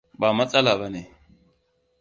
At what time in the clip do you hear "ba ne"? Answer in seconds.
0.79-1.01